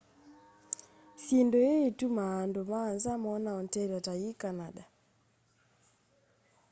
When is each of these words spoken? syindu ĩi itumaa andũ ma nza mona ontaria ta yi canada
syindu 1.23 1.57
ĩi 1.69 1.75
itumaa 1.89 2.33
andũ 2.43 2.61
ma 2.71 2.81
nza 2.95 3.13
mona 3.23 3.49
ontaria 3.59 3.99
ta 4.05 4.13
yi 4.21 4.29
canada 4.41 4.83